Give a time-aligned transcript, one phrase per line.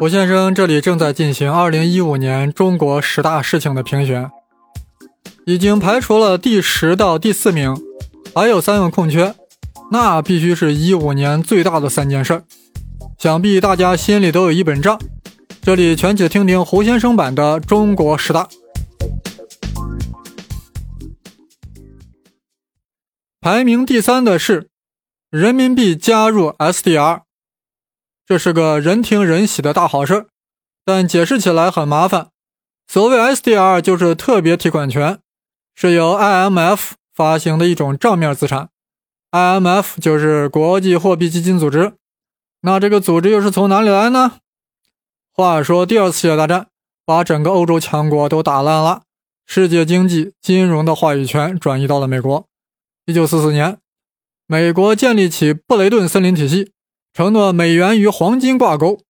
[0.00, 4.30] 胡先生这里正在进行二零一五年中国十大事情的评选，
[5.44, 7.76] 已经排除了第十到第四名，
[8.34, 9.34] 还有三个空缺，
[9.92, 12.42] 那必须是一五年最大的三件事。
[13.18, 14.98] 想必大家心里都有一本账，
[15.60, 18.48] 这里全且听听胡先生版的中国十大。
[23.42, 24.70] 排名第三的是
[25.28, 27.20] 人民币加入 SDR。
[28.30, 30.28] 这是个人听人喜的大好事，
[30.84, 32.28] 但解释起来很麻烦。
[32.86, 35.18] 所谓 SDR 就是特别提款权，
[35.74, 38.68] 是由 IMF 发行的一种账面资产。
[39.32, 41.94] IMF 就是国际货币基金组织。
[42.60, 44.34] 那这个组织又是从哪里来呢？
[45.32, 46.68] 话说，第二次世界大战
[47.04, 49.02] 把整个欧洲强国都打烂了，
[49.44, 52.46] 世界经济金融的话语权转移到了美国。
[53.06, 53.78] 一九四四年，
[54.46, 56.70] 美国建立起布雷顿森林体系。
[57.12, 59.00] 承诺美元与黄金挂钩，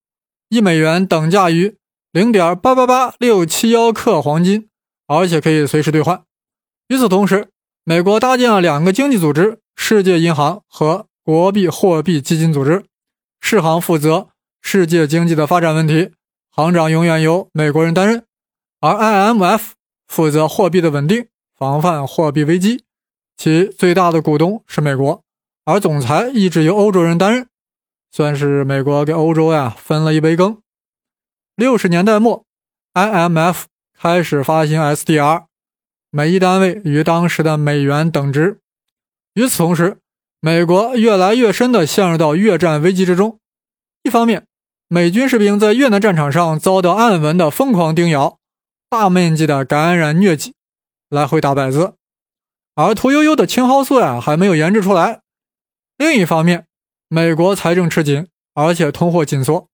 [0.49, 1.77] 一美元等价于
[2.13, 4.69] 零点八八八六七幺克黄金，
[5.07, 6.23] 而且可以随时兑换。
[6.89, 7.49] 与此同时，
[7.85, 12.85] 美国搭建了两个经济组织：世界银行和国际货币基金组织。
[13.41, 14.29] 世行负责
[14.61, 16.11] 世界经济的发展问题，
[16.51, 18.21] 行长永远由美国人担任；
[18.81, 19.73] 而 IMF
[20.09, 22.85] 负责货币的稳定，防范货币危机，
[23.37, 25.23] 其最大的股东是美国，
[25.65, 27.47] 而总裁一直由欧洲人担任。
[28.11, 30.61] 算是美国给欧洲呀分了一杯羹。
[31.57, 32.45] 六十年代末
[32.95, 33.65] ，IMF
[33.99, 35.45] 开始发行 SDR，
[36.11, 38.59] 每一单位与当时的美元等值。
[39.35, 39.99] 与此同时，
[40.41, 43.39] 美国越来越深地陷入到越战危机之中。
[44.03, 44.47] 一方面，
[44.89, 48.39] 美军士兵在越南战场上遭到暗纹的疯狂叮咬，
[48.89, 50.55] 大面积的感染疟疾，
[51.11, 51.95] 来回打摆子；
[52.75, 55.21] 而屠呦呦的青蒿素呀还没有研制出来。
[55.99, 56.67] 另一方面，
[57.13, 59.69] 美国财政吃紧，而且通货紧缩，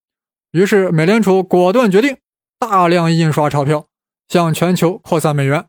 [0.52, 2.16] 于是美联储果断决定
[2.58, 3.88] 大量印刷钞票，
[4.26, 5.66] 向全球扩散美元。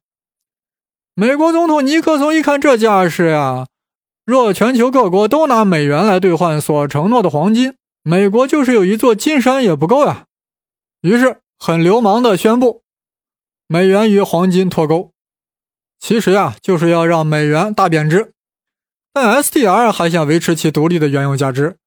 [1.14, 3.68] 美国总统尼克松一看这架势呀，
[4.26, 10.24] 若全球各国都拿美元来兑换所承诺的黄金，美国就是有一座金山也不够呀。
[11.02, 12.84] 于是很流氓的宣布，
[13.68, 15.12] 美元与黄金脱钩。
[16.00, 18.32] 其实呀，就是要让美元大贬值。
[19.20, 21.78] 但 SDR 还想维持其独立的原有价值，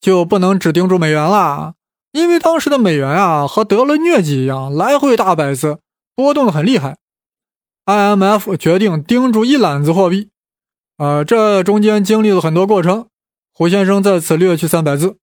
[0.00, 1.74] 就不能只盯住美元了，
[2.12, 5.80] 因为当时的美元啊和得了疟疾一样，来回大摆子，
[6.14, 6.96] 波动的很厉害。
[7.84, 10.30] IMF 决定盯住一揽子货币，
[10.96, 13.08] 呃，这中间经历了很多过程，
[13.52, 15.18] 胡先生在此略去三百字。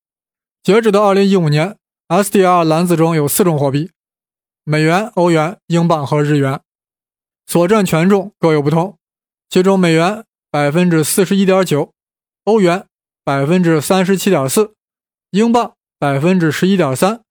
[0.61, 1.77] 截止到二零一五年
[2.09, 3.89] ，SDR 篮子中有四种货币：
[4.63, 6.61] 美元、欧元、英镑和日元，
[7.47, 8.99] 所占权重各有不同，
[9.49, 10.25] 其中美元。
[10.55, 11.91] 百分之四十一点九，
[12.45, 12.85] 欧元
[13.25, 14.73] 百分之三十七点四，
[15.31, 17.23] 英镑百分之十一点三，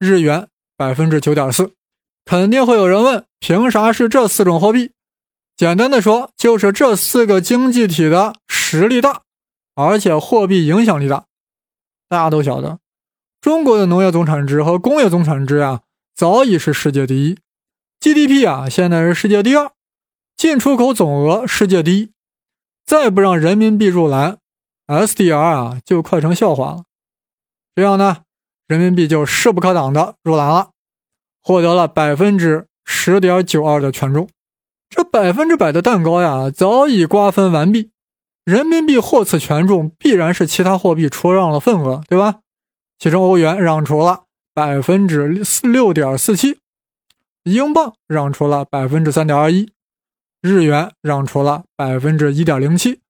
[0.00, 1.74] 日元百分之九点四。
[2.24, 4.90] 肯定会有人问，凭啥是这四种货币？
[5.56, 9.22] 简单的说，就是这四个经济体的实力大，
[9.76, 11.26] 而且货币影响力大。
[12.08, 12.80] 大家都晓得，
[13.40, 15.82] 中国的农业总产值和工业总产值啊，
[16.16, 17.38] 早已是世界第一
[18.00, 19.70] ，GDP 啊，现在是世界第二，
[20.36, 22.10] 进出口总额世界第一。
[22.84, 24.38] 再不让人民币入篮
[24.86, 26.84] ，SDR 啊就快成笑话了。
[27.74, 28.18] 这样呢，
[28.66, 30.70] 人民币就势不可挡的入篮了，
[31.42, 34.28] 获得了百分之十点九二的权重。
[34.90, 37.90] 这百分之百的蛋糕呀，早已瓜分完毕。
[38.44, 42.40] 人民币获此权重，必然是其他货币出让了份额，对吧？
[42.98, 46.58] 其中欧元让出了百分之四六点四七，
[47.44, 49.72] 英镑让出了百分之三点二一。
[50.42, 53.00] 日元让出了百分之一点零七，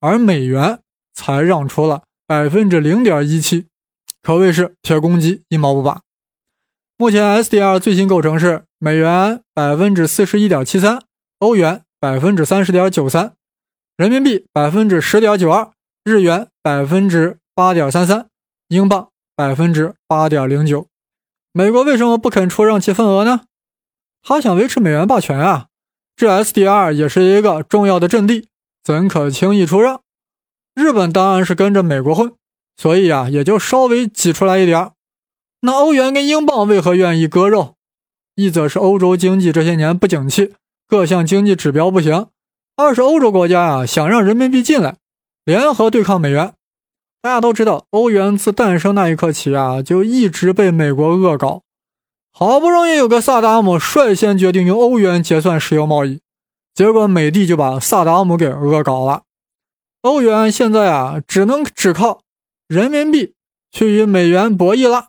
[0.00, 0.80] 而美元
[1.12, 3.66] 才让出了百分之零点一七，
[4.22, 6.00] 可谓是铁公鸡一毛不拔。
[6.96, 11.02] 目前 SDR 最新构成是美元百分之四十一点七三，
[11.40, 13.34] 欧元百分之三十点九三，
[13.96, 15.70] 人民币百分之十点九二，
[16.04, 18.28] 日元百分之八点三三，
[18.68, 20.86] 英镑百分之八点零九。
[21.52, 23.42] 美国为什么不肯出让其份额呢？
[24.22, 25.67] 他想维持美元霸权啊。
[26.18, 28.48] 这 SDR 也是一个重要的阵地，
[28.82, 30.00] 怎可轻易出让？
[30.74, 32.32] 日本当然是跟着美国混，
[32.76, 34.90] 所以啊，也就稍微挤出来一点
[35.60, 37.76] 那欧元跟英镑为何愿意割肉？
[38.34, 40.54] 一则是欧洲经济这些年不景气，
[40.88, 42.26] 各项经济指标不行；
[42.76, 44.96] 二是欧洲国家啊想让人民币进来，
[45.44, 46.52] 联合对抗美元。
[47.22, 51.62] 大家都知道，欧元自诞生那一刻起啊，就一直被美国恶搞。
[52.40, 56.20] 好不容易有个萨达姆率先决定用欧元结算石油贸易，
[56.72, 59.24] 结果美帝就把萨达姆给恶搞了。
[60.02, 62.20] 欧元现在啊，只能只靠
[62.68, 63.34] 人民币
[63.72, 65.08] 去与美元博弈了。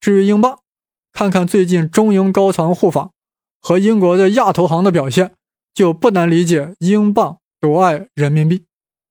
[0.00, 0.60] 至于英镑，
[1.12, 3.10] 看看最近中英高层互访
[3.60, 5.34] 和英国的亚投行的表现，
[5.74, 8.64] 就不难理解英镑独爱人民币。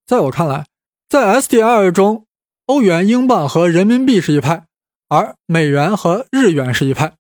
[0.07, 0.65] 在我看来，
[1.07, 2.25] 在 SDR 中，
[2.65, 4.65] 欧元、英镑和人民币是一派，
[5.07, 7.13] 而美元和日元是一派，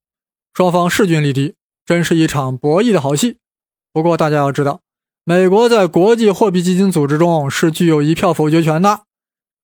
[0.53, 1.55] 双方势均力敌，
[1.85, 3.37] 真是一场博弈的好戏。
[3.91, 4.81] 不过大家要知道，
[5.23, 9.01] 美国在国际货币基金组织中是具有一票否决权的，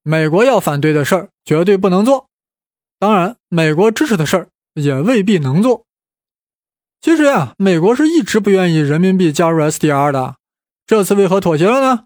[0.03, 2.27] 美国要反对的事儿绝对不能做。
[2.97, 5.85] 当然，美国支持的事儿也未必能做。
[7.01, 10.35] 其实呀，美国是一直不愿意人民币加入 SDR 的，
[10.87, 12.05] 这次为何妥协了呢？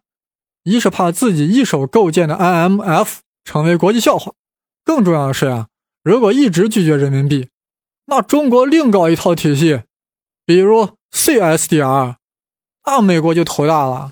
[0.64, 4.34] 一是怕自己一手构建的 IMF 成为国际笑话，
[4.84, 5.68] 更重要的是呀，
[6.04, 7.50] 如果一直拒绝人民币，
[8.06, 9.84] 那中国另搞一套体系，
[10.46, 12.16] 比如 CSDR，
[12.86, 14.12] 那美国就头大了。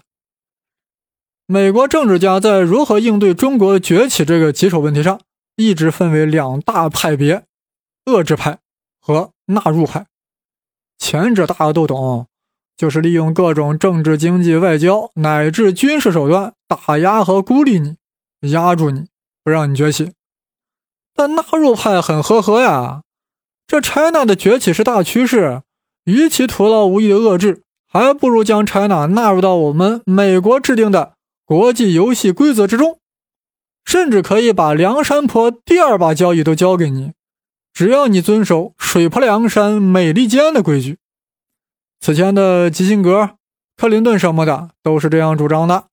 [1.45, 5.19] 美国政治家在如何应对中国崛起这个棘手问题上，
[5.55, 7.45] 一直分为两大派别：
[8.05, 8.59] 遏制派
[8.99, 10.05] 和纳入派。
[10.97, 12.27] 前者大家都懂。
[12.77, 17.95] 就是利用各种政治、经济、外交乃至军事手段打压和孤立你，
[18.49, 19.05] 压住你，
[19.43, 20.13] 不让你崛起。
[21.13, 23.03] 但纳入派很呵呵呀，
[23.71, 25.61] 这 China 的崛起是大趋势，
[26.03, 31.13] 与其徒劳无益的遏制，还不如将 China 纳入到我们美国制定的
[31.45, 32.99] 国际游戏规则之中，
[33.85, 37.13] 甚至可以把梁山泊第二把交椅都交给你，
[37.71, 40.97] 只要你遵守水泊梁山、美利坚的规矩。
[42.01, 43.37] 此前的基辛格、
[43.77, 45.85] 克林顿什么的都是这样主张的。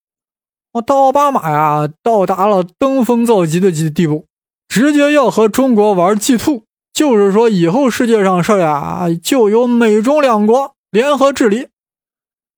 [0.72, 4.26] 我到奥巴马呀，到达了登峰造极的地地步，
[4.66, 11.68] 直接要和中国玩 G two，就是说以后世界上事呀，就由美中两国联合治理。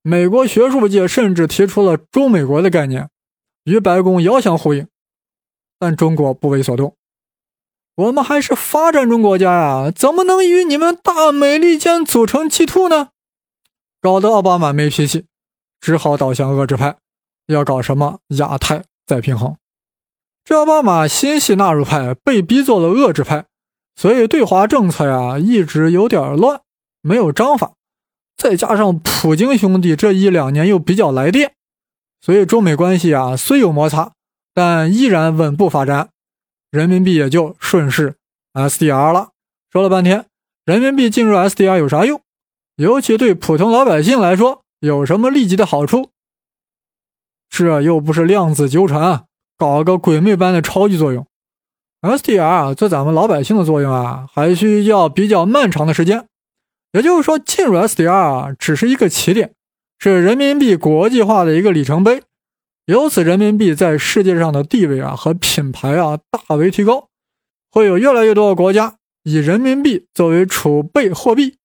[0.03, 3.11] 美国学术界甚至提出了中美国的概念，
[3.65, 4.89] 与白宫遥相呼应。
[5.79, 6.97] 但中国不为所动，
[7.97, 13.09] 我们还是发展中国家呀，怎么能与你们大美利坚组成 G two 呢？
[14.01, 15.27] 搞得奥巴马没脾气，
[15.81, 16.97] 只好倒向遏制派，
[17.49, 19.57] 要搞什么亚太再平衡。
[20.45, 23.45] 这奥巴马心系纳入派，被逼做了遏制派，
[23.97, 26.61] 所以对华政策呀一直有点乱，
[27.03, 27.73] 没有章法。
[28.37, 31.55] 再加上普京兄弟这一两年又比较来电，
[32.21, 34.13] 所以中美关系啊虽有摩擦，
[34.55, 36.09] 但依然稳步发展，
[36.71, 38.17] 人民币也就顺势
[38.55, 39.31] SDR 了。
[39.71, 40.25] 说了半天，
[40.65, 42.23] 人民币进入 SDR 有啥用？
[42.77, 46.11] 尤其对普通老百姓来说，有什么立即的好处？
[47.51, 49.27] 这又不是量子纠缠，
[49.59, 51.27] 搞个鬼魅般的超级作用。
[52.03, 56.27] SDR 做咱们老百姓的作用啊，还需要比较漫长的时间。
[56.93, 59.53] 也就是说，进入 SDR 只是一个起点，
[59.99, 62.23] 是人民币国际化的一个里程碑。
[62.87, 67.09] 由此，人民币在世界上的地位啊和品牌啊大为提高，
[67.71, 71.57] 会有越来越多的国家以人民币作为储备货币。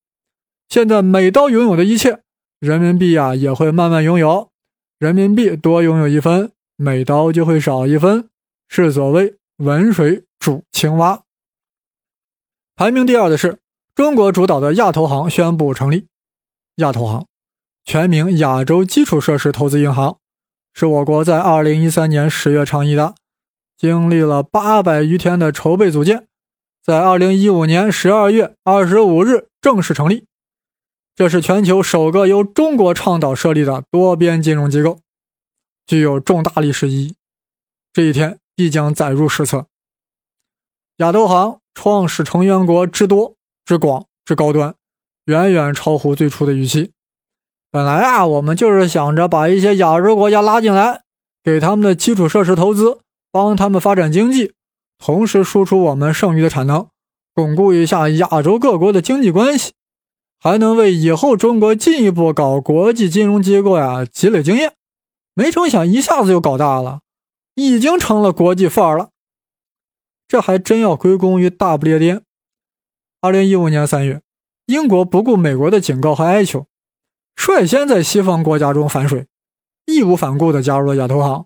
[0.68, 2.20] 现在美刀拥有的一切，
[2.60, 4.50] 人民币啊也会慢慢拥有。
[5.00, 8.30] 人民币多拥有一分，美刀就会少一分，
[8.68, 11.24] 是所谓“文水煮青蛙”。
[12.76, 13.60] 排名第二的是
[13.94, 16.08] 中国主导的亚投行宣布成立。
[16.76, 17.28] 亚投行，
[17.86, 20.20] 全名亚洲基础设施投资银行，
[20.74, 23.16] 是我国在二零一三年十月倡议的，
[23.78, 26.28] 经历了八百余天的筹备组建，
[26.84, 30.26] 在二零一五年十二月二十五日正式成立。
[31.16, 35.00] 这是全球首个由中国倡导设立的多边金融机构，
[35.88, 37.16] 具有重大历史意义。
[37.94, 39.68] 这一天必将载入史册。
[40.98, 43.36] 亚投行创始成员国之多、
[43.66, 44.76] 之广、之高端，
[45.26, 46.92] 远远超乎最初的预期。
[47.70, 51.02] 本来啊，我们就是想着把一些亚洲国家拉进来，
[51.44, 53.00] 给他们的基础设施投资，
[53.32, 54.54] 帮他们发展经济，
[54.98, 56.88] 同时输出我们剩余的产能，
[57.34, 59.74] 巩固一下亚洲各国的经济关系。
[60.38, 64.74] 还能为以后中国进一步搞国际金融机构呀积累经验，
[65.34, 67.00] 没成想一下子就搞大了，
[67.56, 69.10] 已经成了国际范儿了。
[70.28, 72.22] 这还真要归功于大不列颠。
[73.22, 74.22] 二零一五年三月，
[74.68, 76.68] 英国不顾美国的警告和哀求，
[77.36, 79.28] 率先在西方国家中反水，
[79.86, 81.46] 义无反顾地加入了亚投行。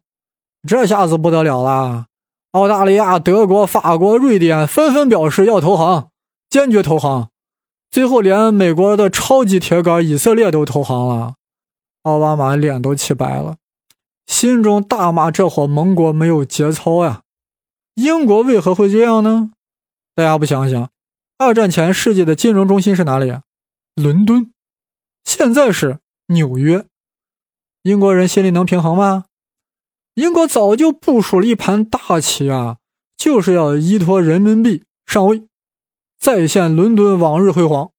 [0.67, 2.07] 这下子不得了了，
[2.51, 6.09] 澳大利亚、德国、法国、瑞典纷纷表示要投行，
[6.49, 7.29] 坚决投行。
[7.91, 11.35] 最后，连美国的超级铁杆以色列都投行了，
[12.03, 13.57] 奥巴马脸都气白了，
[14.29, 17.23] 心中大骂这伙盟国没有节操呀！
[17.95, 19.49] 英国为何会这样呢？
[20.13, 20.91] 大家不想想，
[21.39, 23.33] 二战前世界的金融中心是哪里？
[23.95, 24.53] 伦敦，
[25.25, 26.85] 现在是纽约。
[27.81, 29.25] 英国人心里能平衡吗？
[30.13, 32.77] 英国早就部署了一盘大棋啊，
[33.17, 35.43] 就是要依托人民币上位。
[36.19, 37.89] 再现伦敦往日辉煌。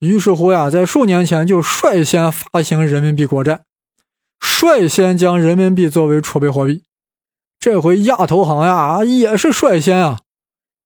[0.00, 3.64] 于是乎呀，在数年前就率先发行人民币国债，
[4.42, 6.82] 率先将人民币作为储备货币。
[7.58, 10.18] 这回亚投行呀也是率先啊，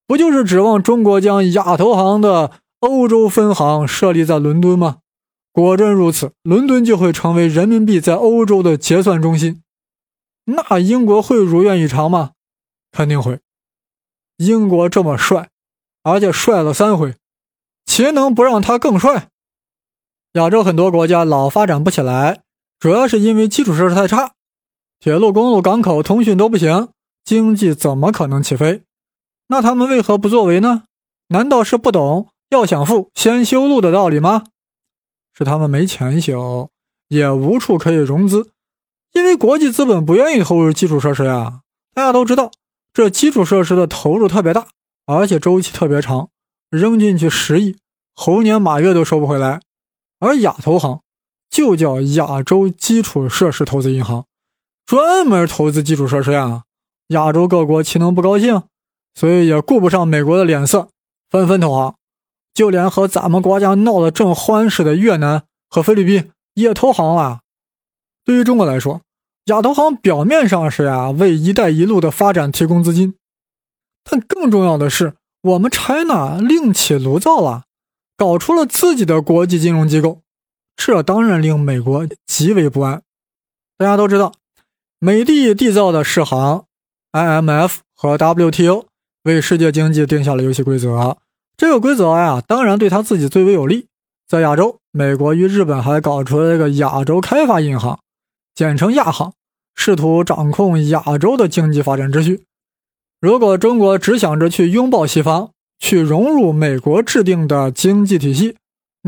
[0.05, 4.99] 不就是指望中国将亚投行的欧洲分行设立在伦敦吗？
[5.51, 9.63] 果真如此，伦敦就会成为人民币在欧洲的结算中心。
[10.45, 12.33] 那英国会如愿以偿吗？
[12.91, 13.39] 肯定会。
[14.37, 15.49] 英国这么帅，
[16.03, 17.15] 而且帅了三回。
[17.87, 19.29] 岂能不让他更帅？
[20.33, 22.43] 亚洲很多国家老发展不起来，
[22.79, 24.33] 主要是因为基础设施太差，
[24.99, 26.89] 铁路、公路、港口、通讯都不行，
[27.23, 28.83] 经济怎么可能起飞？
[29.47, 30.83] 那他们为何不作为呢？
[31.29, 34.43] 难道是不懂要想富先修路的道理吗？
[35.33, 36.69] 是他们没钱修，
[37.07, 38.51] 也无处可以融资，
[39.13, 41.61] 因为国际资本不愿意投入基础设施呀。
[41.93, 42.51] 大家都知道，
[42.93, 44.67] 这基础设施的投入特别大，
[45.05, 46.29] 而且周期特别长。
[46.69, 47.77] 扔进去十亿，
[48.13, 49.61] 猴年马月都收不回来。
[50.19, 51.01] 而亚投行
[51.49, 54.25] 就叫亚洲基础设施投资银行，
[54.85, 56.63] 专门投资基础设施呀。
[57.07, 58.63] 亚洲各国岂能不高兴？
[59.15, 60.89] 所以也顾不上美国的脸色，
[61.29, 61.95] 纷纷投行。
[62.53, 67.41] 就连和咱们国家闹得正欢实的越南和菲律宾也投行了。
[68.25, 69.01] 对于中国来说，
[69.45, 73.15] 亚投行表面上是呀为“一带一路”的发展提供资金，
[74.03, 75.15] 但更重要的是。
[75.43, 77.63] 我们 China 另起炉灶了，
[78.17, 80.21] 搞出了自己的国际金融机构，
[80.77, 83.01] 这当然令美国极为不安。
[83.77, 84.31] 大家都知道，
[84.99, 86.63] 美帝缔造的世行
[87.11, 88.85] IMF 和 WTO
[89.23, 91.17] 为世界经济定下了游戏规则。
[91.57, 93.87] 这个规则呀，当然对他自己最为有利。
[94.27, 97.99] 在亚洲，美国与日本还搞出了一个亚洲开发银行，
[98.53, 99.33] 简称亚行，
[99.73, 102.43] 试图掌控亚洲的经济发展秩序。
[103.19, 108.57] 如果中国只想着去拥抱西方，去融入美国制定的经济体系，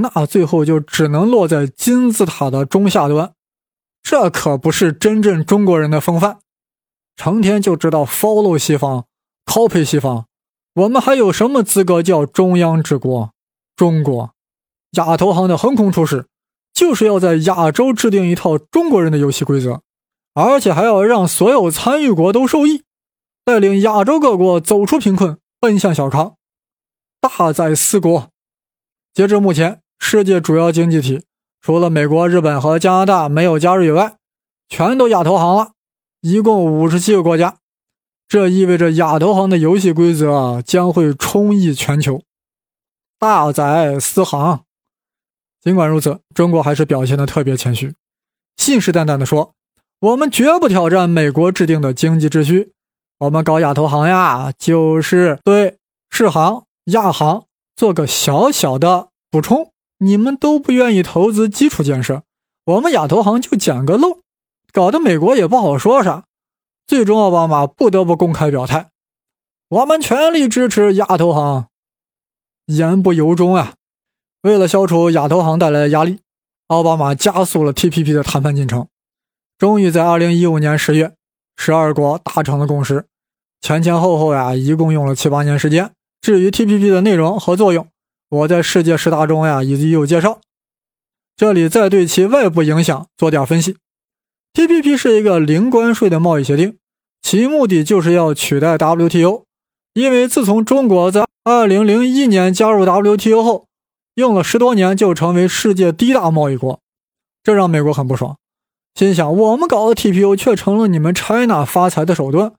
[0.01, 3.33] 那最后就只能落在金字塔的中下端。
[4.01, 6.39] 这可不是真正中国人的风范，
[7.15, 9.05] 成天就知道 follow 西方
[9.45, 10.25] ，copy 西方。
[10.73, 13.31] 我们还有什么资格叫中央之国？
[13.75, 14.33] 中国
[14.91, 16.27] 亚投行的横空出世，
[16.73, 19.81] 就是要在亚洲制定一套中国人的游戏规则，
[20.33, 22.83] 而且还要让所有参与国都受益。
[23.43, 26.35] 带领亚洲各国走出贫困，奔向小康，
[27.19, 28.29] 大哉四国。
[29.13, 31.23] 截至目前，世界主要经济体
[31.61, 34.15] 除了美国、日本和加拿大没有加入以外，
[34.67, 35.73] 全都亚投行了，
[36.21, 37.57] 一共五十七个国家。
[38.27, 42.21] 这意味着亚投行的游戏规则将会充溢全球，
[43.19, 44.61] 大宰四行。
[45.61, 47.93] 尽管如此，中国还是表现的特别谦虚，
[48.55, 49.53] 信誓旦旦地说
[49.99, 52.71] ：“我们绝不挑战美国制定的经济秩序。”
[53.19, 55.77] 我们搞亚投行呀，就是对
[56.09, 57.43] 世行、亚行
[57.75, 59.73] 做个小小的补充。
[59.99, 62.23] 你们都不愿意投资基础建设，
[62.65, 64.19] 我们亚投行就捡个漏，
[64.73, 66.25] 搞得美国也不好说啥。
[66.87, 68.89] 最终，奥巴马不得不公开表态：
[69.69, 71.67] 我们全力支持亚投行。
[72.65, 73.73] 言不由衷啊！
[74.41, 76.19] 为了消除亚投行带来的压力，
[76.67, 78.87] 奥巴马加速了 TPP 的谈判进程，
[79.57, 81.15] 终于在2015年10月。
[81.57, 83.05] 十二国达成了共识，
[83.59, 85.91] 前前后后呀，一共用了七八年时间。
[86.21, 87.85] 至于 TPP 的内容和作用，
[88.29, 90.39] 我在世界十大中呀已经有介绍。
[91.35, 93.77] 这里再对其外部影响做点分析。
[94.53, 96.77] TPP 是一个零关税的贸易协定，
[97.21, 99.43] 其目的就是要取代 WTO。
[99.93, 103.67] 因为自从中国在二零零一年加入 WTO 后，
[104.13, 106.79] 用了十多年就成为世界第一大贸易国，
[107.43, 108.37] 这让美国很不爽。
[108.93, 112.53] 心想，我们搞的 TPO 却成了你们 China 发财的手段。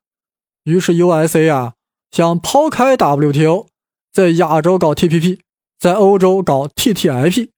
[0.64, 1.74] 于是 USA 啊，
[2.10, 3.66] 想抛开 WTO，
[4.12, 5.38] 在亚洲搞 TPP，
[5.80, 7.48] 在欧洲搞 TTIP，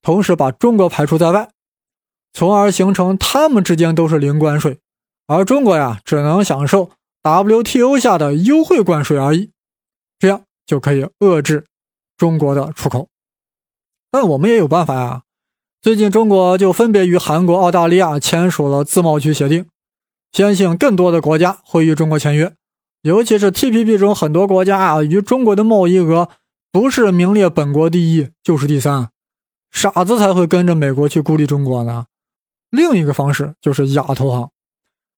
[0.00, 1.50] 同时把中国排除在外，
[2.32, 4.78] 从而形成他们之间都是零关税，
[5.26, 6.92] 而中国呀，只能享受
[7.24, 9.50] WTO 下的优惠关税而已。
[10.20, 11.64] 这样就可以遏制
[12.16, 13.08] 中国的出口。
[14.12, 15.22] 但我们也有办法呀。
[15.82, 19.66] 最近，中国就分别与韩国、澳大利亚签署了自贸区协定，
[20.30, 22.54] 相信更多的国家会与中国签约。
[23.02, 26.30] 尤其是 TPP 中很多国家啊，与中国的贸易额
[26.74, 29.10] 不是名列本国第一，就是第三。
[29.70, 32.06] 傻子才会跟着美国去孤立中国呢。
[32.68, 34.50] 另一个方式就是亚投行，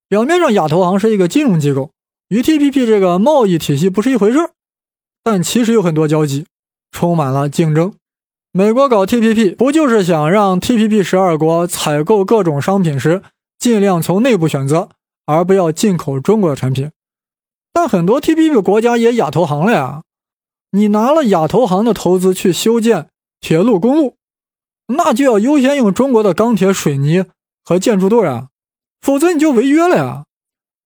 [0.07, 1.93] 表面上亚投行是一个金融机构，
[2.29, 4.51] 与 TPP 这个贸易体系不是一回事
[5.25, 6.45] 但其实有很多交集，
[6.93, 7.95] 充满了竞争。
[8.53, 13.23] 美国搞 TPP 不就是想让 TPP 十二国采购各种商品时
[13.59, 14.91] 尽量从内部选择，
[15.25, 16.91] 而不要进口中国的产品？
[17.73, 20.03] 但很多 TPP 国家也亚投行了呀。
[20.77, 23.09] 你拿了亚投行的投资去修建
[23.41, 24.15] 铁路、公路，
[24.89, 27.25] 那就要优先用中国的钢铁、水泥
[27.65, 28.49] 和建筑队啊，
[29.01, 30.25] 否则你就违约了呀。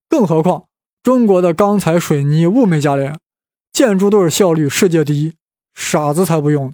[0.09, 0.67] 更何况
[1.03, 3.19] 中国的钢材、水泥物美价廉，
[3.73, 5.35] 建筑队效率世界第一，
[5.75, 6.73] 傻子才不用。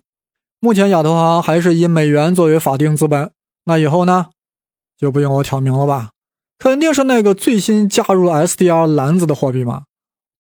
[0.61, 3.31] 目前亚投行还是以美元作为法定资本，
[3.65, 4.27] 那以后呢，
[4.99, 6.11] 就不用我挑明了吧？
[6.59, 9.85] 肯定是那个最新加入 SDR 篮子的货币嘛。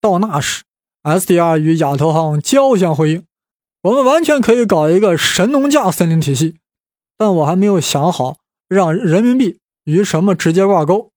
[0.01, 0.63] 到那时
[1.07, 3.25] ，SDR 与亚投行交相辉映，
[3.83, 6.57] 我们完全可以搞一个神农架森林体系。
[7.17, 11.13] 但我还没有想好让人民币与什么直接挂钩，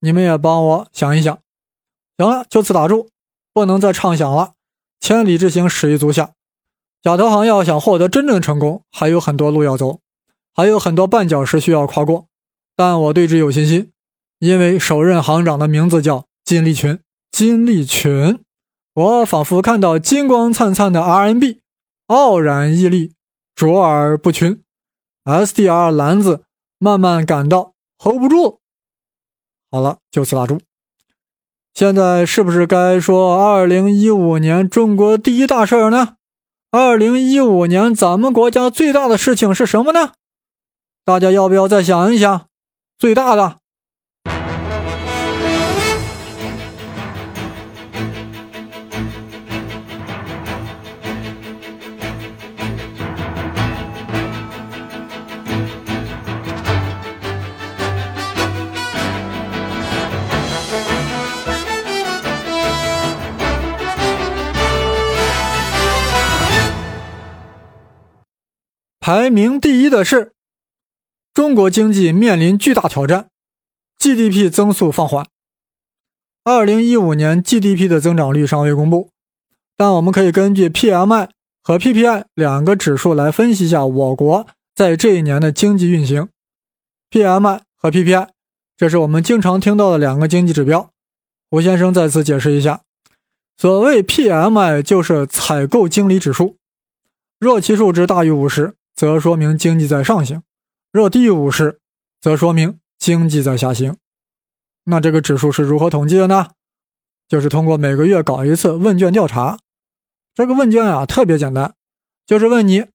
[0.00, 1.38] 你们也帮我想一想。
[2.16, 3.08] 行了，就此打住，
[3.52, 4.52] 不能再畅想了。
[5.00, 6.30] 千里之行，始于足下。
[7.02, 9.98] 亚投行要想获得真正的成功，还有很多路要走，
[10.54, 12.28] 还有很多绊脚石需要跨过。
[12.76, 13.90] 但我对之有信心，
[14.38, 17.00] 因为首任行长的名字叫金立群。
[17.30, 18.38] 金立群，
[18.94, 21.58] 我仿佛看到金光灿灿的 RMB，
[22.06, 23.12] 傲然屹立，
[23.56, 24.62] 卓尔不群。
[25.24, 26.44] SDR 篮子
[26.78, 28.60] 慢慢感到 hold 不住。
[29.70, 30.60] 好了，就此打住。
[31.72, 33.36] 现在是不是该说
[33.66, 36.18] 2015年中国第一大事儿呢
[36.70, 40.12] ？2015年咱们国家最大的事情是什么呢？
[41.04, 42.46] 大家要不要再想一想？
[42.96, 43.58] 最大的。
[69.16, 70.32] 排名第一的是
[71.32, 73.28] 中国经济面临巨大挑战
[73.96, 75.28] ，GDP 增速放缓。
[76.42, 79.10] 二零一五年 GDP 的增长率尚未公布，
[79.76, 81.28] 但我们可以根据 PMI
[81.62, 86.28] 和 PPI 两个指数来分析一下我国在这一年的经济运行。
[87.12, 88.30] PMI 和 PPI，
[88.76, 90.90] 这是我们经常听到的两个经济指标。
[91.48, 92.80] 胡先生再次解释一下，
[93.56, 96.56] 所谓 PMI 就是采购经理指数，
[97.38, 98.74] 若其数值大于五十。
[98.94, 100.42] 则说明经济在上行，
[100.92, 101.80] 若第五十，
[102.20, 103.96] 则说明经济在下行。
[104.84, 106.50] 那这个指数是如何统计的呢？
[107.26, 109.58] 就是通过每个月搞一次问卷调查。
[110.34, 111.74] 这个问卷啊特别简单，
[112.26, 112.86] 就是问你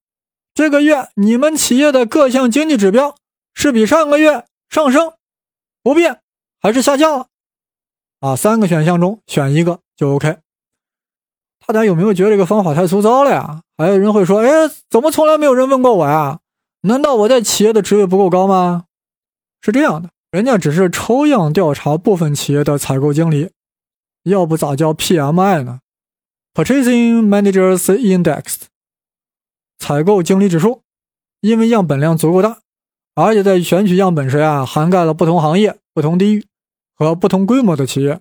[0.54, 3.16] 这个月你们企业的各项经济指标
[3.54, 5.14] 是比上个月上升、
[5.82, 6.22] 不变
[6.60, 7.28] 还是下降了？
[8.20, 10.38] 啊，三个选项中选一个就 OK。
[11.70, 13.62] 大家有没有觉得这个方法太粗糙了呀？
[13.78, 14.50] 还有人会说：“哎，
[14.90, 16.40] 怎么从来没有人问过我呀？
[16.82, 18.86] 难道我在企业的职位不够高吗？”
[19.62, 23.52] 是这样的，人家只是抽样调查部分企业的采购经理，
[24.24, 25.82] 要不咋叫 PMI 呢
[26.56, 28.62] ？Purchasing Managers Index，
[29.78, 30.82] 采购经理指数。
[31.42, 32.58] 因为样本量足够大，
[33.16, 36.46] 而且在选取样本时啊，涵盖了不同行业、不同地域
[36.96, 38.20] 和不同规模的企业，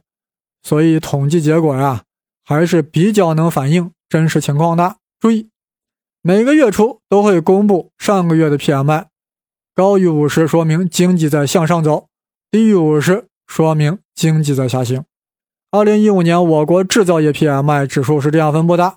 [0.63, 2.05] 所以统计结果呀，
[2.49, 4.97] 还是比较能反映真实情况的。
[5.21, 5.51] 注意，
[6.23, 9.05] 每个月初都会公布上个月的 PMI，
[9.75, 12.09] 高于五十说明经济在向上走，
[12.51, 15.05] 低于五十说明经济在下行。
[15.71, 18.97] 二零一五年我国制造业 PMI 指数是这样分布的：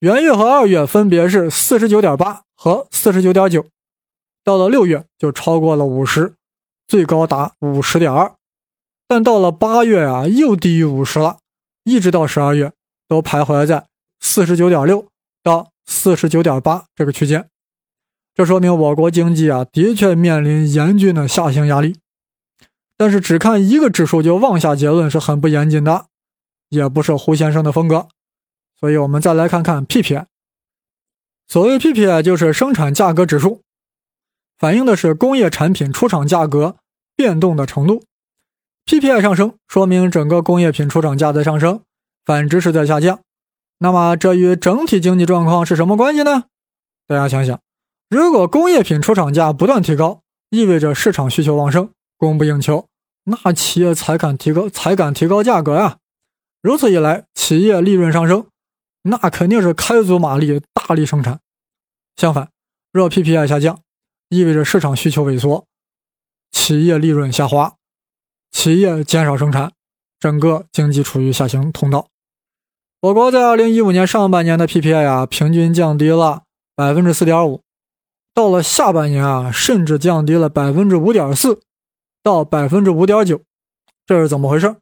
[0.00, 3.64] 元月和二月分别是四十九点八和四十九点九，
[4.42, 6.34] 到了六月就超过了五十，
[6.88, 8.34] 最高达五十点二，
[9.06, 11.38] 但到了八月啊又低于五十了，
[11.84, 12.72] 一直到十二月
[13.08, 13.86] 都徘徊在
[14.20, 15.08] 四十九点六。
[15.42, 17.48] 到四十九点八这个区间，
[18.34, 21.96] 这说明我国经济啊的确面临严峻的下行压力。
[22.98, 26.06] 但是只看一个指数就妄下结论是很不严谨的，
[26.68, 28.08] 也不是胡先生的风格。
[28.78, 30.26] 所以，我们再来看看 PPI。
[31.46, 33.62] 所谓 PPI 就是生产价格指数，
[34.58, 36.76] 反映的是工业产品出厂价格
[37.16, 38.04] 变动的程度。
[38.84, 41.78] PPI 上升，说明整个工业品出厂价在上升；
[42.28, 43.20] 反之是在下降。
[43.78, 46.44] 那么这与整体经济状况是什么关系呢？
[47.06, 47.58] 大家想想，
[48.10, 52.86] 如果工业品出厂价不断提高，意味着市场需求旺盛，供不应求，
[53.24, 55.96] 那企业才敢提高，才敢提高价格呀。
[56.60, 58.46] 如此一来，企业利润上升，
[59.04, 61.40] 那肯定是开足马力，大力生产。
[62.16, 62.50] 相反，
[62.92, 63.80] 若 PPI 下降，
[64.28, 65.64] 意味着市场需求萎缩，
[66.52, 67.76] 企业利润下滑，
[68.50, 69.72] 企业减少生产，
[70.20, 72.06] 整个经济处于下行通道。
[73.00, 76.42] 我国在二零一五年上半年的 PPI 啊，平均降低了
[76.74, 77.62] 百分之四点五，
[78.34, 81.60] 到了下半年啊，甚至降低了百分之五点四
[82.24, 83.40] 到百分之五点九，
[84.04, 84.74] 这是怎么回事？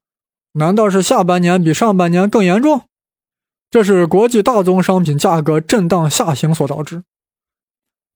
[0.52, 2.84] 难道是下半年比上半年更严重？
[3.70, 7.02] 这是国际大宗商品价格震荡下行所导致。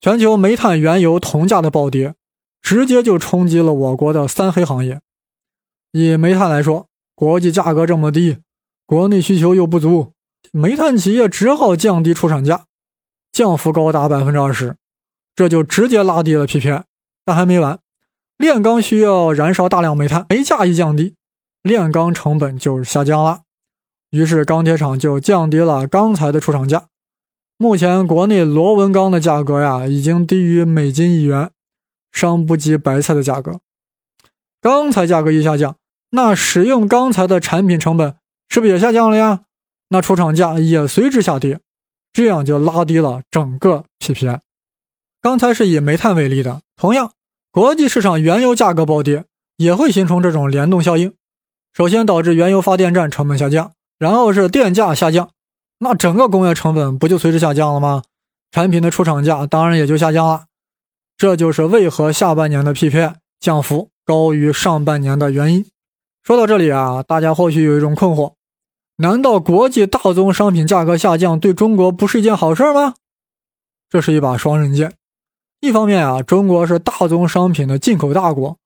[0.01, 2.15] 全球煤炭、原油铜价的暴跌，
[2.63, 5.03] 直接就冲击了我国的三黑行业。
[5.93, 8.39] 以煤炭来说，国际价格这么低，
[8.91, 10.15] 国内需求又不足，
[10.51, 12.65] 煤炭企业只好降低出厂价，
[13.31, 14.75] 降幅高达百分之二十，
[15.37, 16.83] 这就直接拉低了 PPI。
[17.25, 17.79] 但还没完，
[18.37, 21.15] 炼钢需要燃烧大量煤炭，煤价一降低，
[21.63, 23.43] 炼钢成本就下降了，
[24.11, 26.87] 于是钢铁厂就降低了钢材的出厂价。
[27.57, 31.53] 目前国内螺纹钢的价格呀，已经低于每斤一元，
[32.11, 33.61] 尚不及白菜的价格。
[34.61, 35.77] 钢材价格一下降，
[36.11, 38.17] 那使用钢材的产品成本
[38.51, 39.41] 是不是也下降了呀？
[39.89, 41.61] 那出厂价也随之下跌，
[42.13, 44.41] 这样就拉低了整个 PPI。
[45.23, 47.13] 刚才是以煤炭为例的，同样，
[47.51, 49.25] 国际市场原油价格暴跌
[49.57, 51.15] 也会形成这种联动效应。
[51.73, 55.31] 首先导致原油发电站成本下降，然后是电价下降。
[55.79, 58.03] 那整个工业成本不就随之下降了吗？
[58.51, 60.47] 产品的出厂价当然也就下降了。
[61.17, 65.65] 这就是为何下半年的 PPI 降幅高于上半年的原因。
[66.23, 68.35] 说到这里啊，大家或许有一种困惑：
[69.01, 72.95] 难道国际大宗商品价格下降对中国不是一件好事吗？
[73.89, 74.95] 这是一把双刃剑。
[75.61, 78.59] 一方面啊，中国是大宗商品的进口大国，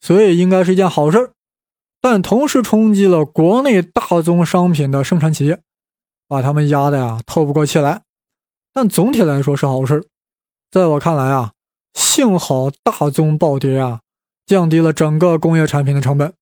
[0.00, 1.32] 所以应该是一件好事
[2.00, 5.60] 但同时冲击了国内大宗商品的生产企业。
[6.26, 8.00] 把他们压的呀透不过气来，
[8.72, 10.06] 但总体来说是好事
[10.70, 11.52] 在我看来啊，
[11.92, 14.00] 幸好大宗暴跌啊，
[14.46, 16.32] 降低了整个工业产品的成本，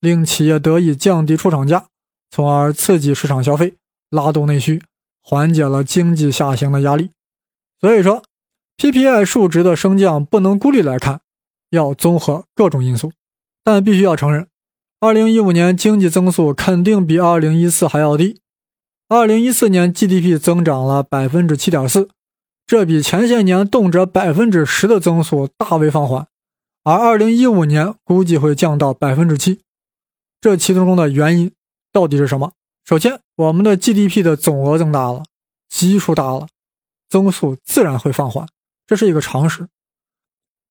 [0.00, 1.86] 令企业得以降低出厂价，
[2.30, 3.74] 从而刺激市场消费，
[4.10, 4.82] 拉动内需，
[5.22, 7.10] 缓解了经济下行的压力。
[7.80, 8.22] 所以说
[8.76, 11.20] ，PPI 数值的升降不能孤立来看，
[11.70, 13.12] 要综合各种因素。
[13.64, 14.48] 但必须要承认
[15.00, 18.40] ，2015年经济增速肯定比2014还要低。
[19.08, 22.08] 二零一四年 GDP 增长了百分之七点四，
[22.66, 26.26] 这比前些年动辄百分之十的增速大为放缓，
[26.84, 29.60] 而二零一五年估计会降到百分之七。
[30.40, 31.52] 这其中的原因
[31.92, 32.52] 到底是什么？
[32.84, 35.22] 首先，我们的 GDP 的总额增大了，
[35.68, 36.48] 基数大了，
[37.08, 38.46] 增速自然会放缓，
[38.86, 39.68] 这是一个常识。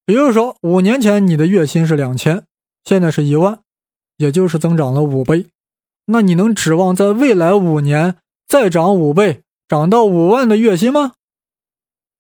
[0.06, 2.46] 比如说，五年前你的月薪是两千，
[2.84, 3.60] 现在是一万，
[4.18, 5.48] 也就是增长了五倍，
[6.06, 8.18] 那你能指望在未来五年？
[8.48, 11.14] 再涨五倍，涨到五万的月薪吗？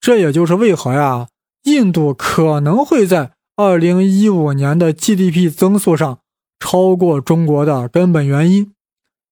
[0.01, 1.29] 这也就是为何呀，
[1.63, 6.19] 印度可能会在二零一五年的 GDP 增速上
[6.59, 8.73] 超过中国的根本原因，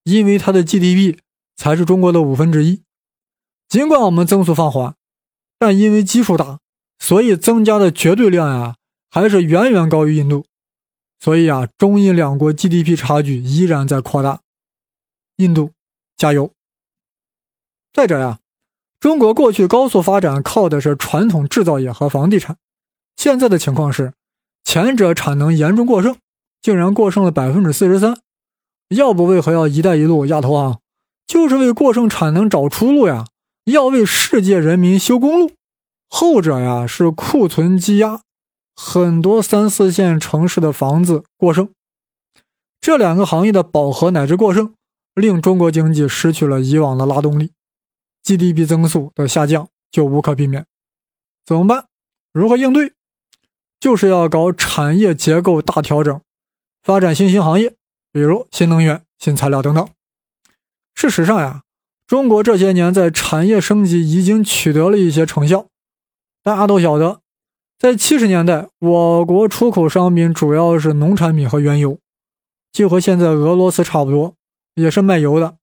[0.06, 1.18] 因为它的 GDP
[1.58, 2.82] 才是中国的五分之一。
[3.68, 4.96] 尽管我们增速放缓，
[5.60, 6.60] 但因为基数大，
[7.00, 8.76] 所以增加的绝对量呀，
[9.10, 10.46] 还是远远高于印度。
[11.20, 14.42] 所以啊，中印两国 GDP 差距依然在扩大。
[15.38, 15.72] 印度，
[16.16, 16.52] 加油！
[17.92, 18.40] 再者呀，
[19.00, 22.58] 中国过去高速发展靠的是传统制造业和房地产，
[23.16, 24.14] 现在的情况是，
[24.64, 26.16] 前者产能严重过剩，
[26.62, 28.22] 竟然过剩了百分之四十三。
[28.90, 30.80] 要不为何要“一带一路”压头行？
[31.26, 33.26] 就是为过剩产能找出路呀，
[33.66, 35.52] 要为世界人民修公路。
[36.08, 38.22] 后者呀是库存积压，
[38.76, 41.70] 很多三四线城市的房子过剩。
[42.80, 44.76] 这两个行业的饱和乃至过剩，
[45.16, 47.52] 令中国经济失去了以往的拉动力。
[48.24, 50.66] GDP 增速的下降就无可避免，
[51.46, 51.88] 怎么办？
[52.32, 52.94] 如何应对？
[53.80, 56.22] 就是要搞产业结构大调整，
[56.84, 57.76] 发展新兴行业，
[58.16, 59.90] 比如新能源、新材料等等。
[60.94, 61.64] 事实上呀，
[62.08, 65.68] 中国这些年在产业升级已经取得了一些成效。
[66.42, 67.20] 大家都晓得，
[67.78, 72.00] 在七十年代，我国出口商品主要是农产品和原油，
[72.72, 74.36] 就和现在俄罗斯差不多，
[74.76, 75.58] 也是卖油的。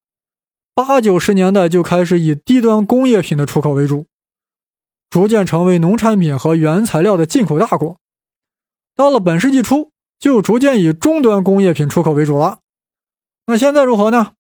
[0.75, 4.05] 八九十年代就开始以低端工业品的出口为主，
[5.09, 7.97] 逐渐成为农产品和原材料的进口大国。
[8.95, 9.92] 到了本世纪初，
[10.23, 12.61] 就逐渐以中端工业品出口为主了。
[13.47, 14.35] 那现在如何呢？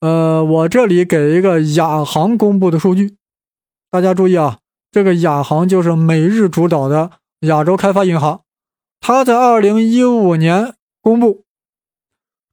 [0.00, 3.14] 呃，我这里给一个亚行公布的数据，
[3.92, 4.58] 大家注意啊，
[4.90, 8.40] 这个亚行就是美日主导的亚洲开发银行，
[8.98, 11.44] 它在二零一五年公布。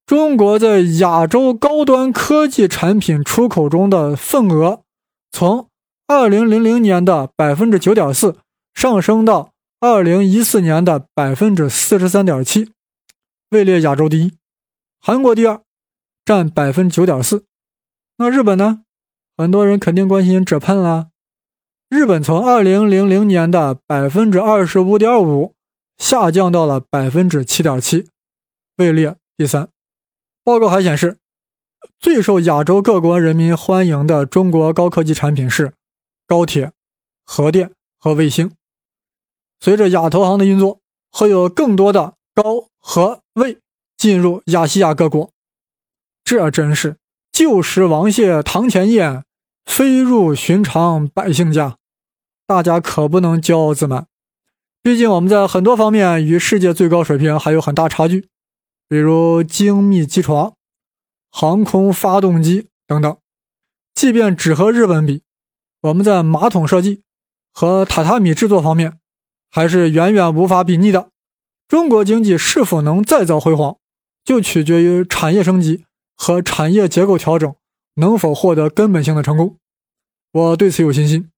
[0.05, 4.83] 中国在亚洲高端科技产品出口中的份额，
[5.31, 5.67] 从
[6.05, 8.37] 二零零零年的百分之九点四
[8.75, 9.49] 上升到
[9.87, 12.71] 二零一四年的百分之四十三点七，
[13.51, 14.35] 位列亚洲第一。
[14.99, 15.61] 韩国第二，
[16.25, 17.45] 占百分之九点四。
[18.17, 18.81] 那日本呢？
[19.37, 21.09] 很多人肯定关心浙喷啦。
[21.87, 25.53] 日本从二零零零年的百分之二十五点五
[25.99, 28.07] 下降到了百分之七点七，
[28.77, 29.69] 位列第三。
[30.43, 31.19] 报告还显示，
[31.99, 35.73] 最受亚洲各国人民欢迎的中国高科技产品是
[36.25, 36.71] 高铁、
[37.23, 38.51] 核电和卫星。
[39.65, 43.57] 随着亚投行的运作，会有更多的高和位
[43.97, 45.31] 进入亚细亚各国。
[46.23, 46.97] 这真是
[47.31, 49.23] 旧时王谢堂前燕，
[49.65, 51.77] 飞入寻常百姓家。
[52.45, 54.05] 大家可不能骄傲自满，
[54.83, 58.29] 毕竟我们在很多方面与世界最高水平还有很大差距，
[58.87, 60.53] 比如精密机床。
[61.31, 63.17] 航空发动机等等，
[63.95, 65.23] 即便只和日本比，
[65.81, 67.01] 我们在马桶设计
[67.51, 68.99] 和榻榻米制作方面
[69.51, 71.09] 还是远远无法比拟的。
[71.67, 73.77] 中国经济是否能再造辉煌，
[74.23, 77.55] 就取决于产业升级和产业结构调整
[77.95, 79.55] 能否获得根本性的成功。
[80.31, 81.29] 我对此有信心，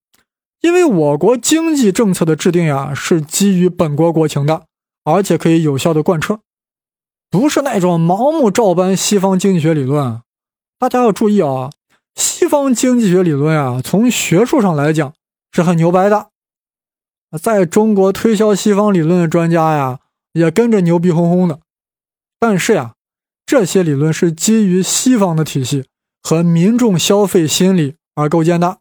[0.62, 4.66] 因为我国经济政策的制定呀，是基于本国国情的，
[5.04, 6.40] 而且可以有效的贯彻。
[7.30, 10.22] 不是那种盲目照搬西方经济学理论，
[10.80, 11.70] 大家要注意啊！
[12.16, 15.14] 西方经济学理论啊，从学术上来讲
[15.52, 16.30] 是很牛掰的，
[17.42, 20.00] 在中国推销西方理论的专家呀，
[20.34, 21.60] 也跟着牛逼哄哄的。
[22.40, 22.94] 但是呀，
[23.46, 25.86] 这些理论是基于西方的体系
[26.22, 28.78] 和民众消费心理而构建的，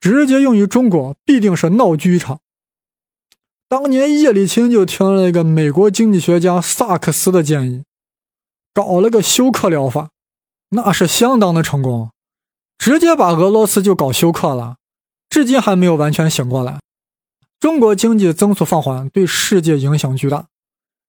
[0.00, 2.40] 直接用于中国必定是闹剧一场。
[3.68, 7.84] 当年叶利钦就听了一个美国经济学家萨克斯的建议，
[8.72, 10.10] 搞了个休克疗法，
[10.70, 12.10] 那是相当的成功，
[12.78, 14.76] 直接把俄罗斯就搞休克了，
[15.28, 16.78] 至今还没有完全醒过来。
[17.58, 20.46] 中国经济增速放缓对世界影响巨大，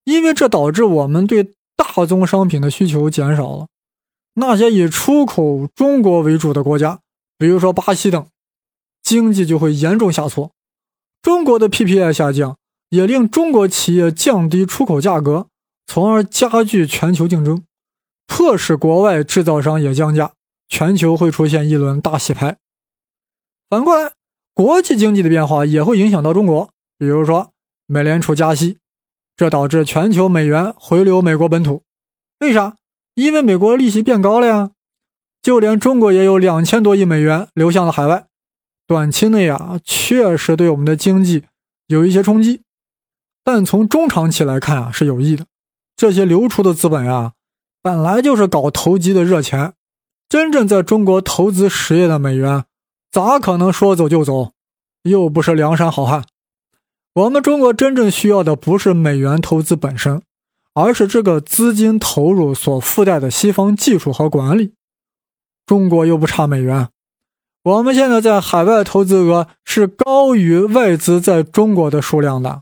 [0.06, 3.68] 因为这导致我们对大宗商品的需求减少了。
[4.36, 7.00] 那些以出口中国为主的国家，
[7.38, 8.28] 比如说巴西等，
[9.02, 10.52] 经济就会严重下挫。
[11.22, 12.58] 中国的 PPI 下降，
[12.90, 15.48] 也令中国企业降低出口价格，
[15.86, 17.64] 从而加剧全球竞争，
[18.28, 20.32] 迫使国外制造商也降价，
[20.70, 22.58] 全球会出现一轮大洗牌。
[23.70, 24.14] 反过来，
[24.58, 27.52] 国际经济的变化也会影响到中国，比如说
[27.86, 28.80] 美联储加息，
[29.36, 31.84] 这导致全球美元回流美国本土。
[32.40, 32.76] 为啥？
[33.14, 34.72] 因为美国利息变高了呀。
[35.44, 38.26] 就连中国也有两千多亿美元流向了海外。
[38.88, 41.44] 短期内啊，确实对我们的经济
[41.86, 42.64] 有一些冲击，
[43.44, 45.46] 但从中长期来看啊，是有益的。
[45.96, 47.34] 这些流出的资本啊，
[47.84, 49.74] 本来就是搞投机的热钱，
[50.28, 52.66] 真正在中国投资实业的美元，
[53.12, 54.54] 咋可能说走就走？
[55.04, 56.26] 又不是梁山好汉。
[57.14, 60.22] 我们中国真正需要的不是美元投资本身，
[60.74, 64.74] 而是这个资金投入所附带的西方技术和管理。
[65.66, 66.90] 中国又不差美元。
[67.64, 72.62] 我们现在在海外投资额是高于外资在中国的数量的，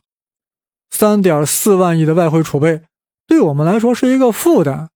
[0.90, 2.82] 三点四万亿的外汇储备
[3.28, 4.88] 对我们来说是一个负担，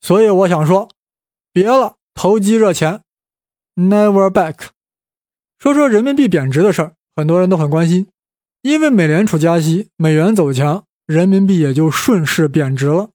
[0.00, 0.88] 所以我想说，
[1.52, 3.02] 别了，投机热钱
[3.78, 4.68] ，never back。
[5.58, 8.08] 说说人民币贬值的事儿，很多人都很关心，
[8.62, 13.10] 因为美联储加息，美元走强，人民币也就顺势贬值了。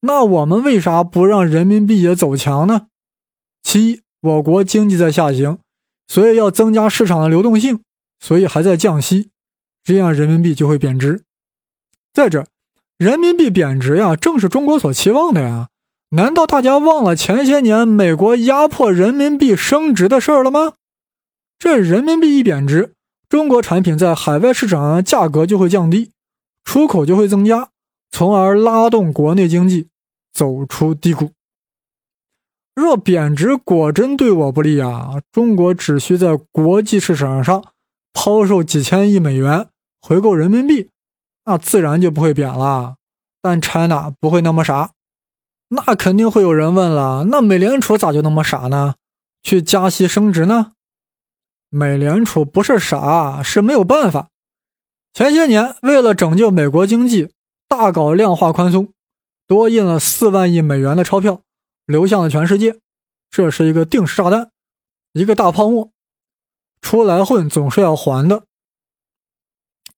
[0.00, 2.88] 那我们为啥不让人民币也走强呢？
[3.62, 4.00] 其一。
[4.22, 5.58] 我国经济在下行，
[6.08, 7.82] 所以要增加市场的流动性，
[8.18, 9.30] 所以还在降息，
[9.84, 11.22] 这样人民币就会贬值。
[12.12, 12.44] 再者，
[12.96, 15.68] 人民币贬值呀，正是中国所期望的呀。
[16.10, 20.74] 难道大家忘了前些年美国压迫人民币升值的事儿了吗？
[21.58, 22.94] 这人民币一贬值，
[23.28, 26.12] 中国产品在海外市场上价格就会降低，
[26.64, 27.70] 出口就会增加，
[28.10, 29.88] 从而拉动国内经济
[30.32, 31.30] 走出低谷。
[32.74, 37.64] 若贬值果真对我不利啊，中国只需在国际市场上
[38.12, 39.66] 抛售几千亿美元
[40.00, 40.90] 回购人民币，
[41.46, 42.96] 那自然就不会贬了。
[43.40, 44.90] 但 China 不会那么傻，
[45.68, 48.94] 那肯定会有人问了：那美联储咋就那么傻呢？
[49.42, 50.72] 去加息升值呢？
[51.68, 54.28] 美联储不是傻，是没有办法。
[55.12, 57.30] 前些年为了拯救美国经济，
[57.66, 58.92] 大搞量化宽松，
[59.46, 61.42] 多印了四万亿美元的钞票。
[61.86, 62.80] 流向了全世界，
[63.30, 64.50] 这是一个定时炸弹，
[65.12, 65.92] 一个大泡沫，
[66.80, 68.42] 出来混总是要还的。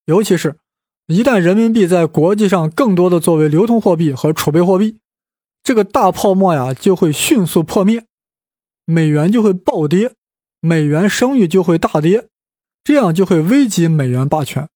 [0.04, 0.58] 尤其是，
[1.06, 4.98] 一旦人民币在国际上更多的作为流通货币和储备货币，
[5.68, 8.06] 这个大泡沫呀就会迅速破灭，
[8.86, 10.14] 美元就会暴跌，
[10.60, 12.26] 美元声誉就会大跌，
[12.82, 14.66] 这样就会危及美元霸权。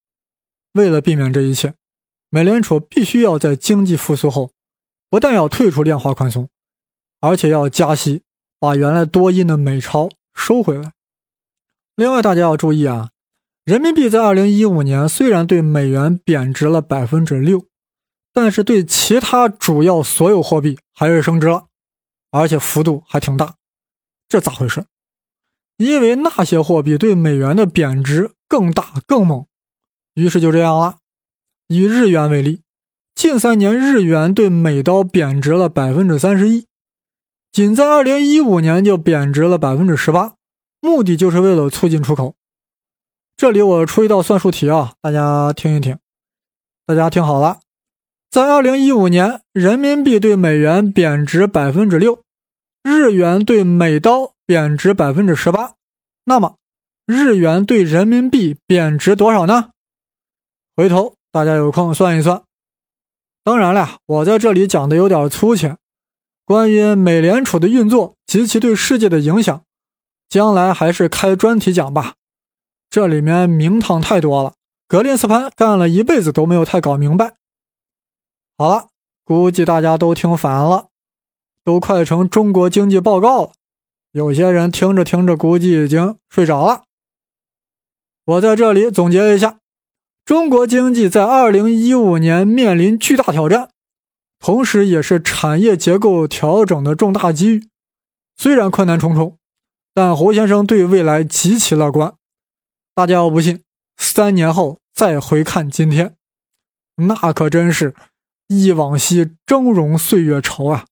[0.75, 1.73] 为了避免这一切，
[2.29, 4.51] 美联储必须要在经济复苏后，
[5.09, 6.51] 不但要退出量化宽松。
[7.23, 8.21] 而且要加息，
[8.61, 10.93] 把原来多印的美钞收回来。
[11.97, 13.09] 另外，大家要注意啊，
[13.65, 17.65] 人民币在二零一五年虽然对美元贬值了百分之六，
[18.33, 21.67] 但是对其他主要所有货币还是升值了。
[22.31, 23.57] 而且幅度还挺大，
[24.27, 24.87] 这咋回事？
[25.77, 29.47] 因为那些货币对美元的贬值更大更猛，
[30.15, 30.99] 于是就这样了。
[31.67, 32.63] 以日元为例，
[33.15, 36.67] 近三年日元对美刀贬值了百分之三十一，
[37.51, 40.37] 仅在二零一五年就贬值了百分之十八，
[40.81, 42.35] 目的就是为了促进出口。
[43.37, 45.99] 这里我出一道算术题啊，大家听一听。
[46.87, 47.61] 大家听好了，
[48.33, 52.23] 在二零一五年，人民币对美元贬值百分之六，
[52.83, 55.75] 日元对美刀贬值百分之十八。
[56.25, 56.57] 那么，
[57.05, 59.73] 日元对人民币贬值多少呢？
[60.75, 62.43] 回头大家有空算一算。
[63.45, 65.77] 当然了，我在这里讲的有点粗浅，
[66.47, 69.63] 关于美联储的运作及其对世界的影响，
[70.31, 72.15] 将来还是开专题讲吧。
[72.89, 74.55] 这里面名堂太多了，
[74.89, 77.35] 格林斯潘干了一辈子都没有太搞明白。
[78.63, 78.91] 好了，
[79.25, 80.91] 估计大家都听烦了，
[81.65, 83.53] 都快成中国经济报告了。
[84.13, 86.85] 有些人听着听着，估计已经睡着了。
[88.25, 89.59] 我在这里总结一下：
[90.25, 93.69] 中国经济在2015年面临巨大挑战，
[94.39, 97.69] 同时也是产业结构调整的重大机遇。
[98.37, 99.39] 虽然困难重重，
[99.93, 102.15] 但胡先生对未来极其乐观。
[102.95, 103.65] 大家要不信，
[103.97, 106.15] 三年后再回看今天，
[106.95, 107.97] 那可真是
[108.61, 110.85] 忆往昔峥嵘岁月稠啊！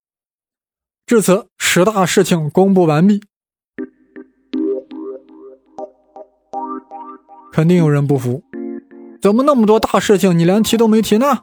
[1.07, 3.21] 至此，十大事情公布完毕。
[7.53, 8.43] 肯定有人不服，
[9.21, 11.41] 怎么那么多大事情你连提都没提呢？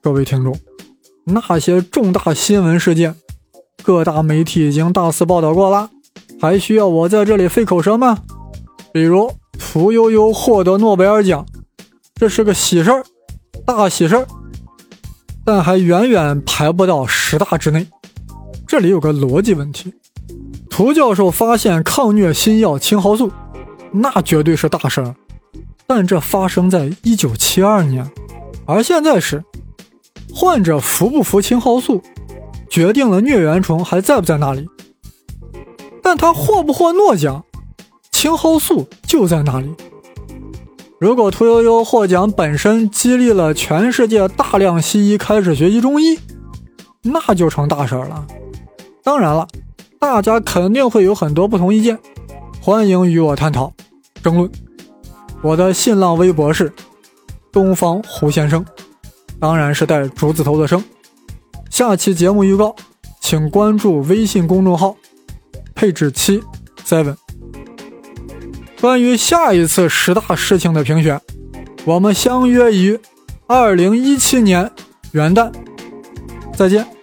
[0.00, 0.56] 各位听众，
[1.24, 3.16] 那些重大新闻事件，
[3.82, 5.90] 各大媒体已经大肆报道过了，
[6.40, 8.18] 还需要我在这里费口舌吗？
[8.92, 9.32] 比如。
[9.58, 11.46] 屠呦呦获得诺贝尔奖，
[12.14, 13.04] 这是个喜事儿，
[13.64, 14.26] 大喜事儿，
[15.46, 17.86] 但还远远排不到十大之内。
[18.66, 19.94] 这里有个逻辑问题：
[20.68, 23.30] 涂教授发现抗疟新药青蒿素，
[23.92, 25.14] 那绝对是大事儿，
[25.86, 28.10] 但这发生在一九七二年，
[28.66, 29.44] 而现在是
[30.34, 32.02] 患者服不服青蒿素，
[32.68, 34.66] 决定了疟原虫还在不在那里，
[36.02, 37.44] 但他获不获诺奖？
[38.10, 39.72] 青蒿素就在那里。
[40.98, 46.18] 如果屠呦呦获奖本身激励了全世界大量西医开始学习中医，
[47.02, 48.26] 那就成大事儿了。
[49.02, 49.46] 当然了，
[49.98, 51.98] 大家肯定会有很多不同意见，
[52.62, 53.70] 欢迎与我探讨
[54.22, 54.50] 争论。
[55.42, 56.72] 我的新浪微博是
[57.52, 58.64] 东方胡先生，
[59.38, 60.82] 当然是带竹字头的生。
[61.68, 62.74] 下期节目预告，
[63.20, 64.96] 请关注微信公众号
[65.74, 66.42] 配置七
[66.86, 67.14] seven。
[68.80, 71.20] 关于下一次十大事情的评选，
[71.84, 72.98] 我们相约于
[73.46, 74.70] 二零一七年
[75.12, 75.52] 元旦，
[76.56, 76.95] 再见。